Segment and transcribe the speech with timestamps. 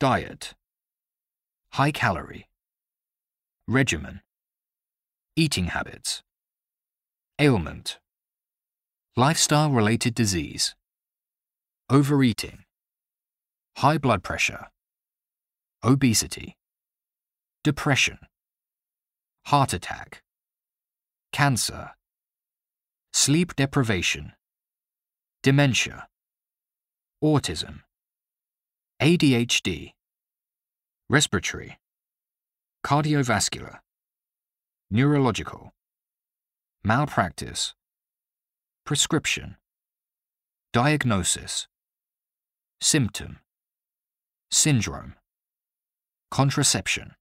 [0.00, 0.54] Diet.
[1.74, 2.48] High calorie.
[3.68, 4.22] Regimen.
[5.36, 6.24] Eating habits.
[7.38, 8.00] Ailment.
[9.16, 10.74] Lifestyle related disease.
[11.88, 12.64] Overeating.
[13.76, 14.66] High blood pressure.
[15.84, 16.56] Obesity.
[17.62, 18.18] Depression.
[19.46, 20.22] Heart attack.
[21.32, 21.90] Cancer.
[23.12, 24.32] Sleep deprivation.
[25.44, 26.08] Dementia.
[27.22, 27.83] Autism.
[29.04, 29.92] ADHD.
[31.10, 31.78] Respiratory.
[32.82, 33.80] Cardiovascular.
[34.90, 35.74] Neurological.
[36.82, 37.74] Malpractice.
[38.86, 39.56] Prescription.
[40.72, 41.68] Diagnosis.
[42.80, 43.40] Symptom.
[44.50, 45.16] Syndrome.
[46.30, 47.12] Contraception.